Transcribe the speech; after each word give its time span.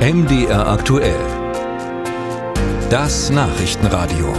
MDR 0.00 0.66
aktuell. 0.66 1.14
Das 2.88 3.28
Nachrichtenradio. 3.28 4.32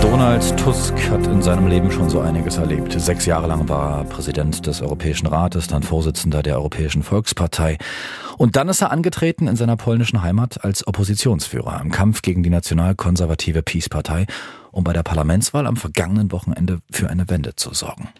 Donald 0.00 0.56
Tusk 0.56 0.94
hat 1.10 1.26
in 1.26 1.42
seinem 1.42 1.66
Leben 1.66 1.90
schon 1.90 2.08
so 2.08 2.20
einiges 2.20 2.56
erlebt. 2.56 2.98
Sechs 2.98 3.26
Jahre 3.26 3.46
lang 3.46 3.68
war 3.68 3.98
er 3.98 4.04
Präsident 4.04 4.66
des 4.66 4.80
Europäischen 4.80 5.26
Rates, 5.26 5.66
dann 5.66 5.82
Vorsitzender 5.82 6.42
der 6.42 6.56
Europäischen 6.56 7.02
Volkspartei. 7.02 7.76
Und 8.36 8.56
dann 8.56 8.68
ist 8.68 8.82
er 8.82 8.90
angetreten 8.90 9.48
in 9.48 9.56
seiner 9.56 9.76
polnischen 9.76 10.22
Heimat 10.22 10.62
als 10.64 10.86
Oppositionsführer 10.86 11.80
im 11.80 11.90
Kampf 11.90 12.22
gegen 12.22 12.42
die 12.42 12.50
nationalkonservative 12.50 13.62
Peace-Partei 13.62 14.26
um 14.76 14.84
bei 14.84 14.92
der 14.92 15.02
Parlamentswahl 15.02 15.66
am 15.66 15.76
vergangenen 15.76 16.30
Wochenende 16.32 16.80
für 16.90 17.08
eine 17.08 17.30
Wende 17.30 17.56
zu 17.56 17.72
sorgen. 17.72 18.10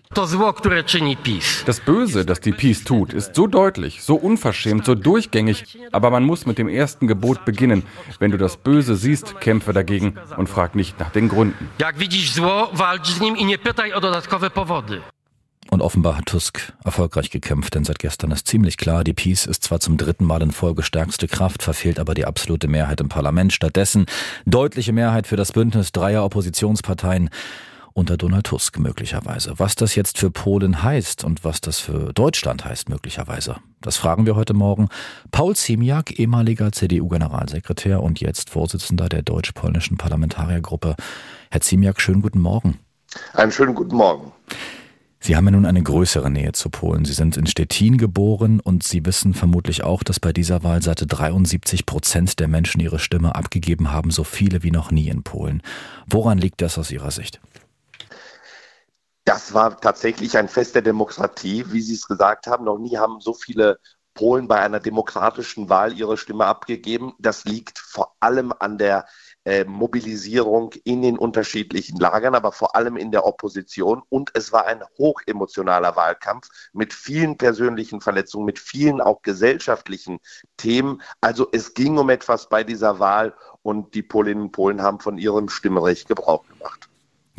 Das 1.67 1.81
Böse, 1.81 2.25
das 2.25 2.41
die 2.41 2.53
Peace 2.53 2.83
tut, 2.83 3.13
ist 3.13 3.35
so 3.35 3.47
deutlich, 3.47 4.03
so 4.03 4.17
unverschämt, 4.17 4.87
so 4.87 4.95
durchgängig. 4.95 5.79
Aber 5.93 6.09
man 6.09 6.25
muss 6.25 6.47
mit 6.47 6.57
dem 6.57 6.69
ersten 6.69 7.07
Gebot 7.09 7.45
beginnen. 7.45 7.83
Wenn 8.21 8.31
du 8.31 8.39
das 8.39 8.57
Böse 8.57 8.97
siehst, 8.97 9.39
kämpfe 9.41 9.75
dagegen 9.75 10.15
und 10.39 10.49
frag 10.49 10.75
nicht 10.75 10.99
nach 10.99 11.11
den 11.11 11.29
Gründen. 11.29 11.69
Und 15.77 15.83
offenbar 15.83 16.17
hat 16.17 16.25
Tusk 16.25 16.73
erfolgreich 16.85 17.29
gekämpft, 17.29 17.75
denn 17.75 17.85
seit 17.85 17.99
gestern 17.99 18.31
ist 18.31 18.49
ziemlich 18.49 18.79
klar, 18.79 19.05
die 19.05 19.13
Peace 19.13 19.45
ist 19.45 19.63
zwar 19.63 19.79
zum 19.79 19.99
dritten 19.99 20.25
Mal 20.25 20.41
in 20.41 20.51
Folge 20.51 20.83
stärkste 20.83 21.29
Kraft, 21.29 21.63
verfehlt 21.63 21.99
aber 21.99 22.15
die 22.15 22.25
absolute 22.25 22.67
Mehrheit 22.67 23.03
im 23.03 23.11
Parlament. 23.11 23.53
Stattdessen 23.53 24.07
deutliche 24.47 24.95
Mehrheit 24.95 25.27
für 25.27 25.37
das 25.37 25.53
Bündnis 25.53 25.93
dreier 25.93 26.25
Oppositionsparteien 26.25 27.29
unter 27.93 28.17
Donald 28.17 28.47
Tusk 28.47 28.79
möglicherweise. 28.79 29.53
Was 29.59 29.75
das 29.75 29.95
jetzt 29.97 30.17
für 30.17 30.31
Polen 30.31 30.83
heißt 30.83 31.25
und 31.25 31.45
was 31.45 31.61
das 31.61 31.79
für 31.79 32.15
Deutschland 32.15 32.65
heißt 32.65 32.89
möglicherweise, 32.89 33.57
das 33.83 33.99
fragen 33.99 34.25
wir 34.25 34.35
heute 34.35 34.55
Morgen. 34.55 34.89
Paul 35.31 35.55
Ziemiak, 35.57 36.19
ehemaliger 36.19 36.73
CDU-Generalsekretär 36.73 38.03
und 38.03 38.19
jetzt 38.23 38.49
Vorsitzender 38.49 39.11
der 39.11 39.21
deutsch-polnischen 39.21 39.99
Parlamentariergruppe. 39.99 40.97
Herr 41.51 41.61
Ziemiak, 41.61 42.01
schönen 42.01 42.23
guten 42.23 42.41
Morgen. 42.41 42.79
Einen 43.35 43.53
schönen 43.53 43.75
guten 43.75 43.97
Morgen. 43.97 44.33
Sie 45.27 45.35
haben 45.35 45.47
ja 45.47 45.51
nun 45.51 45.67
eine 45.67 45.83
größere 45.83 46.31
Nähe 46.31 46.53
zu 46.53 46.71
Polen. 46.71 47.05
Sie 47.05 47.13
sind 47.13 47.37
in 47.37 47.49
Stettin 47.49 47.99
geboren 47.99 48.61
und 48.61 48.85
Sie 48.85 49.05
wissen 49.05 49.35
vermutlich 49.35 49.83
auch, 49.83 50.05
dass 50.05 50.21
bei 50.21 50.33
dieser 50.33 50.63
Wahl 50.63 50.83
seit 50.83 51.03
73 51.05 51.85
Prozent 51.85 52.39
der 52.39 52.47
Menschen 52.47 52.81
ihre 52.81 53.01
Stimme 53.01 53.35
abgegeben 53.35 53.91
haben, 53.91 54.13
so 54.13 54.23
viele 54.23 54.63
wie 54.63 54.71
noch 54.71 54.93
nie 54.93 55.09
in 55.09 55.25
Polen. 55.25 55.65
Woran 56.09 56.39
liegt 56.39 56.63
das 56.63 56.79
aus 56.79 56.93
Ihrer 56.93 57.11
Sicht? 57.11 57.41
Das 59.25 59.53
war 59.53 59.81
tatsächlich 59.81 60.39
ein 60.39 60.49
Fest 60.49 60.77
der 60.77 60.83
Demokratie, 60.83 61.65
wie 61.73 61.81
Sie 61.81 61.95
es 61.95 62.07
gesagt 62.07 62.47
haben. 62.47 62.65
Noch 62.65 62.79
nie 62.79 62.97
haben 62.97 63.19
so 63.19 63.35
viele 63.35 63.81
Polen 64.15 64.47
bei 64.47 64.61
einer 64.61 64.79
demokratischen 64.79 65.69
Wahl 65.69 65.93
ihre 65.93 66.19
Stimme 66.19 66.47
abgegeben. 66.47 67.15
Das 67.19 67.45
liegt 67.45 67.81
vor 67.81 68.15
allem 68.21 68.53
an 68.57 68.79
der 68.79 69.07
äh, 69.47 69.65
Mobilisierung 69.65 70.73
in 70.83 71.03
den 71.03 71.17
unterschiedlichen 71.17 71.99
Lagern, 71.99 72.35
aber 72.35 72.51
vor 72.51 72.75
allem 72.75 72.97
in 72.97 73.13
der 73.13 73.25
Opposition. 73.25 74.03
Und 74.09 74.33
es 74.35 74.53
war 74.53 74.67
ein 74.67 74.83
hochemotionaler 74.99 75.95
Wahlkampf 75.95 76.49
mit 76.73 76.93
vielen 76.93 77.39
persönlichen 77.39 78.01
Verletzungen, 78.01 78.45
mit 78.45 78.59
vielen 78.59 79.01
auch 79.01 79.23
gesellschaftlichen 79.23 80.19
Themen. 80.57 81.01
Also 81.21 81.47
es 81.53 81.75
ging 81.75 81.97
um 81.97 82.11
etwas 82.11 82.49
bei 82.49 82.65
dieser 82.65 82.99
Wahl 82.99 83.35
und 83.63 83.95
die 83.95 84.03
Polinnen 84.03 84.47
und 84.47 84.53
Polen 84.53 84.83
haben 84.83 84.99
von 84.99 85.17
ihrem 85.17 85.49
Stimmrecht 85.49 86.09
Gebrauch 86.09 86.45
gemacht. 86.49 86.86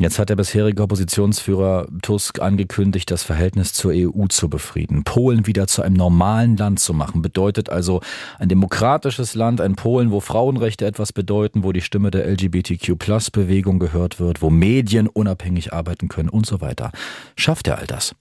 Jetzt 0.00 0.20
hat 0.20 0.28
der 0.28 0.36
bisherige 0.36 0.80
Oppositionsführer 0.84 1.88
Tusk 2.02 2.40
angekündigt, 2.40 3.10
das 3.10 3.24
Verhältnis 3.24 3.72
zur 3.72 3.90
EU 3.92 4.26
zu 4.28 4.48
befrieden. 4.48 5.02
Polen 5.02 5.48
wieder 5.48 5.66
zu 5.66 5.82
einem 5.82 5.96
normalen 5.96 6.56
Land 6.56 6.78
zu 6.78 6.94
machen, 6.94 7.20
bedeutet 7.20 7.68
also 7.68 8.00
ein 8.38 8.48
demokratisches 8.48 9.34
Land, 9.34 9.60
ein 9.60 9.74
Polen, 9.74 10.12
wo 10.12 10.20
Frauenrechte 10.20 10.86
etwas 10.86 11.12
bedeuten, 11.12 11.64
wo 11.64 11.72
die 11.72 11.80
Stimme 11.80 12.12
der 12.12 12.28
LGBTQ-Plus-Bewegung 12.28 13.80
gehört 13.80 14.20
wird, 14.20 14.40
wo 14.40 14.50
Medien 14.50 15.08
unabhängig 15.08 15.72
arbeiten 15.72 16.06
können 16.06 16.28
und 16.28 16.46
so 16.46 16.60
weiter. 16.60 16.92
Schafft 17.34 17.66
er 17.66 17.78
all 17.78 17.86
das? 17.88 18.14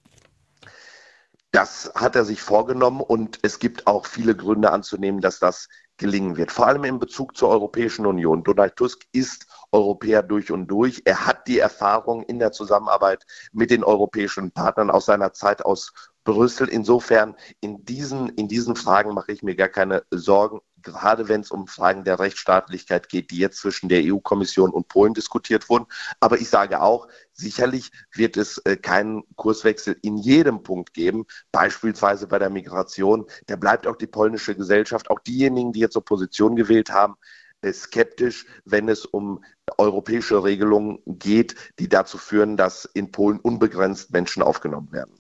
Das 1.51 1.91
hat 1.95 2.15
er 2.15 2.25
sich 2.25 2.41
vorgenommen 2.41 3.01
und 3.01 3.39
es 3.41 3.59
gibt 3.59 3.87
auch 3.87 4.05
viele 4.05 4.35
Gründe 4.35 4.71
anzunehmen, 4.71 5.21
dass 5.21 5.39
das 5.39 5.69
gelingen 5.97 6.37
wird. 6.37 6.51
Vor 6.51 6.67
allem 6.67 6.83
in 6.83 6.99
Bezug 6.99 7.35
zur 7.37 7.49
Europäischen 7.49 8.05
Union. 8.05 8.43
Donald 8.43 8.75
Tusk 8.75 9.03
ist 9.11 9.47
Europäer 9.71 10.23
durch 10.23 10.51
und 10.51 10.67
durch. 10.67 11.01
Er 11.05 11.25
hat 11.25 11.47
die 11.47 11.59
Erfahrung 11.59 12.23
in 12.23 12.39
der 12.39 12.51
Zusammenarbeit 12.51 13.25
mit 13.51 13.71
den 13.71 13.83
europäischen 13.83 14.51
Partnern 14.51 14.91
aus 14.91 15.05
seiner 15.05 15.33
Zeit 15.33 15.65
aus 15.65 15.93
Brüssel. 16.27 16.67
Insofern 16.67 17.35
in 17.61 17.85
diesen, 17.85 18.27
in 18.29 18.49
diesen 18.49 18.75
Fragen 18.75 19.13
mache 19.13 19.31
ich 19.31 19.43
mir 19.43 19.55
gar 19.55 19.69
keine 19.69 20.03
Sorgen, 20.11 20.59
gerade 20.81 21.29
wenn 21.29 21.39
es 21.39 21.51
um 21.51 21.67
Fragen 21.67 22.03
der 22.03 22.19
Rechtsstaatlichkeit 22.19 23.07
geht, 23.07 23.31
die 23.31 23.38
jetzt 23.38 23.59
zwischen 23.59 23.88
der 23.88 24.01
EU-Kommission 24.03 24.71
und 24.71 24.89
Polen 24.89 25.13
diskutiert 25.13 25.69
wurden. 25.69 25.85
Aber 26.19 26.38
ich 26.39 26.49
sage 26.49 26.81
auch, 26.81 27.07
sicherlich 27.31 27.91
wird 28.11 28.35
es 28.35 28.57
äh, 28.59 28.75
keinen 28.75 29.23
Kurswechsel 29.38 29.97
in 30.01 30.17
jedem 30.17 30.63
Punkt 30.63 30.93
geben, 30.93 31.25
beispielsweise 31.53 32.27
bei 32.27 32.39
der 32.39 32.49
Migration. 32.49 33.25
Da 33.45 33.55
bleibt 33.55 33.88
auch 33.88 33.95
die 33.95 34.07
polnische 34.07 34.53
Gesellschaft, 34.53 35.09
auch 35.09 35.19
diejenigen, 35.19 35.71
die 35.71 35.79
jetzt 35.79 35.95
Opposition 35.95 36.57
gewählt 36.57 36.91
haben, 36.91 37.15
äh, 37.61 37.71
skeptisch, 37.71 38.45
wenn 38.65 38.89
es 38.89 39.05
um 39.05 39.45
europäische 39.77 40.44
Regelungen 40.44 40.99
geht, 41.05 41.55
die 41.79 41.88
dazu 41.88 42.17
führen, 42.17 42.57
dass 42.57 42.83
in 42.83 43.11
Polen 43.13 43.39
unbegrenzt 43.39 44.11
Menschen 44.11 44.44
aufgenommen 44.44 44.91
werden. 44.91 45.13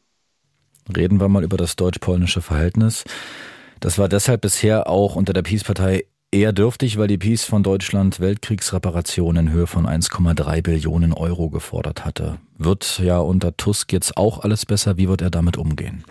Reden 0.95 1.19
wir 1.19 1.27
mal 1.27 1.43
über 1.43 1.57
das 1.57 1.75
deutsch-polnische 1.75 2.41
Verhältnis. 2.41 3.03
Das 3.79 3.97
war 3.97 4.09
deshalb 4.09 4.41
bisher 4.41 4.87
auch 4.87 5.15
unter 5.15 5.33
der 5.33 5.43
Peace-Partei 5.43 6.05
eher 6.31 6.53
dürftig, 6.53 6.97
weil 6.97 7.07
die 7.07 7.17
Peace 7.17 7.43
von 7.43 7.63
Deutschland 7.63 8.19
Weltkriegsreparationen 8.19 9.47
in 9.47 9.53
Höhe 9.53 9.67
von 9.67 9.85
1,3 9.85 10.61
Billionen 10.61 11.13
Euro 11.13 11.49
gefordert 11.49 12.05
hatte. 12.05 12.39
Wird 12.57 12.99
ja 12.99 13.19
unter 13.19 13.55
Tusk 13.55 13.93
jetzt 13.93 14.17
auch 14.17 14.43
alles 14.43 14.65
besser? 14.65 14.97
Wie 14.97 15.07
wird 15.07 15.21
er 15.21 15.29
damit 15.29 15.57
umgehen? 15.57 16.03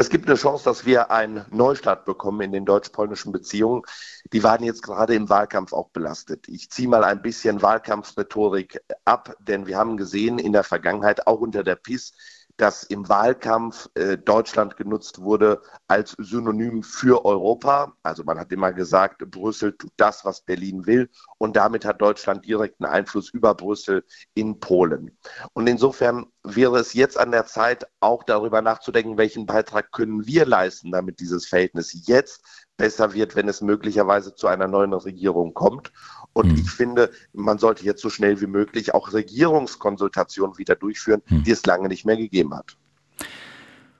Es 0.00 0.10
gibt 0.10 0.28
eine 0.28 0.36
Chance, 0.36 0.62
dass 0.62 0.86
wir 0.86 1.10
einen 1.10 1.44
Neustart 1.50 2.04
bekommen 2.04 2.40
in 2.42 2.52
den 2.52 2.64
deutsch-polnischen 2.64 3.32
Beziehungen. 3.32 3.82
Die 4.32 4.44
waren 4.44 4.62
jetzt 4.62 4.84
gerade 4.84 5.14
im 5.14 5.28
Wahlkampf 5.28 5.72
auch 5.72 5.88
belastet. 5.88 6.46
Ich 6.46 6.70
ziehe 6.70 6.86
mal 6.86 7.02
ein 7.02 7.20
bisschen 7.20 7.62
Wahlkampfrhetorik 7.62 8.80
ab, 9.04 9.34
denn 9.40 9.66
wir 9.66 9.76
haben 9.76 9.96
gesehen 9.96 10.38
in 10.38 10.52
der 10.52 10.62
Vergangenheit, 10.62 11.26
auch 11.26 11.40
unter 11.40 11.64
der 11.64 11.74
PIS, 11.74 12.12
dass 12.58 12.82
im 12.82 13.08
Wahlkampf 13.08 13.88
äh, 13.94 14.18
Deutschland 14.18 14.76
genutzt 14.76 15.20
wurde 15.20 15.62
als 15.86 16.14
Synonym 16.18 16.82
für 16.82 17.24
Europa. 17.24 17.94
Also 18.02 18.24
man 18.24 18.38
hat 18.38 18.52
immer 18.52 18.72
gesagt, 18.72 19.18
Brüssel 19.30 19.72
tut 19.72 19.92
das, 19.96 20.24
was 20.24 20.42
Berlin 20.42 20.84
will. 20.84 21.08
Und 21.38 21.56
damit 21.56 21.84
hat 21.84 22.02
Deutschland 22.02 22.44
direkten 22.44 22.84
Einfluss 22.84 23.30
über 23.30 23.54
Brüssel 23.54 24.04
in 24.34 24.58
Polen. 24.58 25.16
Und 25.52 25.68
insofern 25.68 26.26
wäre 26.42 26.78
es 26.78 26.94
jetzt 26.94 27.18
an 27.18 27.30
der 27.30 27.46
Zeit, 27.46 27.86
auch 28.00 28.24
darüber 28.24 28.60
nachzudenken, 28.60 29.18
welchen 29.18 29.46
Beitrag 29.46 29.92
können 29.92 30.26
wir 30.26 30.44
leisten, 30.44 30.90
damit 30.90 31.20
dieses 31.20 31.46
Verhältnis 31.46 32.06
jetzt 32.06 32.42
besser 32.76 33.12
wird, 33.12 33.36
wenn 33.36 33.48
es 33.48 33.60
möglicherweise 33.60 34.34
zu 34.34 34.46
einer 34.46 34.68
neuen 34.68 34.92
Regierung 34.94 35.54
kommt. 35.54 35.92
Und 36.38 36.50
hm. 36.50 36.60
ich 36.60 36.70
finde, 36.70 37.10
man 37.32 37.58
sollte 37.58 37.84
jetzt 37.84 38.00
so 38.00 38.10
schnell 38.10 38.40
wie 38.40 38.46
möglich 38.46 38.94
auch 38.94 39.12
Regierungskonsultationen 39.12 40.56
wieder 40.56 40.76
durchführen, 40.76 41.20
hm. 41.26 41.42
die 41.42 41.50
es 41.50 41.66
lange 41.66 41.88
nicht 41.88 42.06
mehr 42.06 42.16
gegeben 42.16 42.54
hat. 42.54 42.76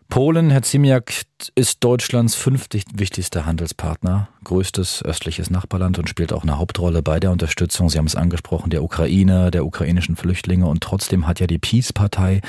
Polen, 0.09 0.49
Herr 0.51 0.63
Ziemiak, 0.63 1.25
ist 1.57 1.83
Deutschlands 1.83 2.37
fünftwichtigster 2.37 3.45
Handelspartner, 3.45 4.29
größtes 4.45 5.05
östliches 5.05 5.51
Nachbarland 5.51 5.99
und 5.99 6.09
spielt 6.09 6.33
auch 6.33 6.45
eine 6.45 6.59
Hauptrolle 6.59 7.03
bei 7.03 7.19
der 7.19 7.33
Unterstützung, 7.33 7.91
Sie 7.91 7.99
haben 7.99 8.07
es 8.07 8.15
angesprochen, 8.15 8.71
der 8.71 8.85
Ukraine, 8.85 9.51
der 9.51 9.67
ukrainischen 9.67 10.15
Flüchtlinge. 10.15 10.67
Und 10.67 10.85
trotzdem 10.85 11.27
hat 11.27 11.41
ja 11.41 11.49
die 11.49 11.59
Peace-Partei 11.59 12.41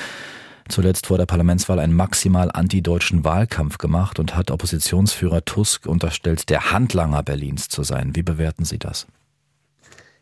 zuletzt 0.67 1.07
vor 1.07 1.17
der 1.17 1.25
Parlamentswahl 1.25 1.79
einen 1.79 1.93
maximal 1.93 2.51
antideutschen 2.51 3.23
Wahlkampf 3.23 3.79
gemacht 3.79 4.19
und 4.19 4.35
hat 4.35 4.51
Oppositionsführer 4.51 5.43
Tusk 5.45 5.87
unterstellt, 5.87 6.49
der 6.49 6.71
Handlanger 6.71 7.23
Berlins 7.23 7.69
zu 7.69 7.81
sein. 7.81 8.15
Wie 8.15 8.23
bewerten 8.23 8.65
Sie 8.65 8.77
das? 8.77 9.07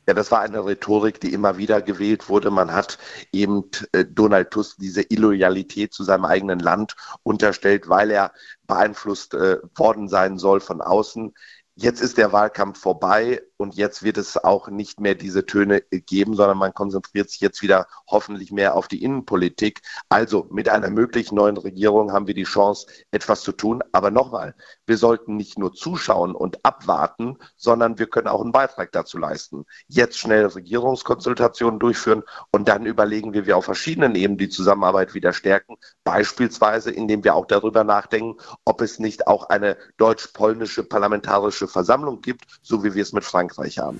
Ja, 0.07 0.13
das 0.13 0.31
war 0.31 0.39
eine 0.41 0.65
Rhetorik, 0.65 1.19
die 1.19 1.33
immer 1.33 1.57
wieder 1.57 1.81
gewählt 1.81 2.29
wurde. 2.29 2.49
Man 2.49 2.71
hat 2.71 2.97
eben 3.33 3.69
äh, 3.91 4.05
Donald 4.05 4.51
Tusk 4.51 4.77
diese 4.79 5.01
Illoyalität 5.01 5.93
zu 5.93 6.03
seinem 6.05 6.23
eigenen 6.25 6.59
Land 6.59 6.95
unterstellt, 7.23 7.89
weil 7.89 8.11
er 8.11 8.31
beeinflusst 8.67 9.33
äh, 9.33 9.57
worden 9.75 10.07
sein 10.07 10.37
soll 10.37 10.61
von 10.61 10.81
außen. 10.81 11.33
Jetzt 11.79 12.01
ist 12.01 12.17
der 12.17 12.33
Wahlkampf 12.33 12.79
vorbei 12.79 13.39
und 13.57 13.75
jetzt 13.75 14.01
wird 14.01 14.17
es 14.17 14.35
auch 14.43 14.67
nicht 14.67 14.99
mehr 14.99 15.13
diese 15.13 15.45
Töne 15.45 15.81
geben, 15.81 16.33
sondern 16.33 16.57
man 16.57 16.73
konzentriert 16.73 17.29
sich 17.29 17.39
jetzt 17.39 17.61
wieder 17.61 17.85
hoffentlich 18.07 18.51
mehr 18.51 18.75
auf 18.75 18.87
die 18.87 19.03
Innenpolitik. 19.03 19.81
Also 20.09 20.47
mit 20.49 20.69
einer 20.69 20.89
möglichen 20.89 21.35
neuen 21.35 21.55
Regierung 21.55 22.11
haben 22.11 22.25
wir 22.25 22.33
die 22.33 22.45
Chance, 22.45 22.87
etwas 23.11 23.41
zu 23.41 23.51
tun. 23.51 23.83
Aber 23.91 24.09
nochmal, 24.09 24.55
wir 24.87 24.97
sollten 24.97 25.37
nicht 25.37 25.59
nur 25.59 25.71
zuschauen 25.71 26.33
und 26.33 26.65
abwarten, 26.65 27.37
sondern 27.57 27.99
wir 27.99 28.07
können 28.07 28.27
auch 28.27 28.41
einen 28.41 28.51
Beitrag 28.51 28.91
dazu 28.91 29.19
leisten. 29.19 29.65
Jetzt 29.87 30.17
schnell 30.17 30.47
Regierungskonsultationen 30.47 31.79
durchführen 31.79 32.23
und 32.51 32.67
dann 32.67 32.87
überlegen, 32.87 33.35
wie 33.35 33.45
wir 33.45 33.55
auf 33.55 33.65
verschiedenen 33.65 34.15
Ebenen 34.15 34.39
die 34.39 34.49
Zusammenarbeit 34.49 35.13
wieder 35.13 35.31
stärken. 35.31 35.75
Beispielsweise, 36.03 36.89
indem 36.89 37.23
wir 37.23 37.35
auch 37.35 37.45
darüber 37.45 37.83
nachdenken, 37.83 38.37
ob 38.65 38.81
es 38.81 38.97
nicht 38.97 39.27
auch 39.27 39.49
eine 39.49 39.77
deutsch-polnische 39.97 40.83
parlamentarische 40.83 41.66
Versammlung 41.67 42.21
gibt, 42.21 42.45
so 42.61 42.83
wie 42.83 42.93
wir 42.93 43.01
es 43.01 43.13
mit 43.13 43.23
Frankreich 43.23 43.77
haben. 43.77 43.99